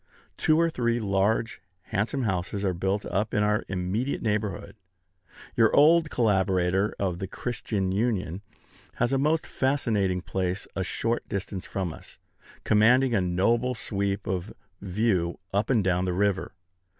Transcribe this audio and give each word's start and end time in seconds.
Two 0.35 0.59
or 0.59 0.71
three 0.71 0.99
large, 0.99 1.61
handsome 1.83 2.23
houses 2.23 2.65
are 2.65 2.73
built 2.73 3.05
up 3.05 3.35
in 3.35 3.43
our 3.43 3.63
immediate 3.67 4.23
neighborhood. 4.23 4.75
Your 5.55 5.71
old 5.75 6.09
collaborator 6.09 6.95
of 6.97 7.19
"The 7.19 7.27
Christian 7.27 7.91
Union" 7.91 8.41
has 8.95 9.13
a 9.13 9.19
most 9.19 9.45
fascinating 9.45 10.21
place 10.23 10.67
a 10.75 10.83
short 10.83 11.29
distance 11.29 11.65
from 11.67 11.93
us, 11.93 12.17
commanding 12.63 13.13
a 13.13 13.21
noble 13.21 13.75
sweep 13.75 14.25
of 14.25 14.51
view 14.81 15.37
up 15.53 15.69
and 15.69 15.83
down 15.83 16.05
the 16.05 16.13
river. 16.13 16.55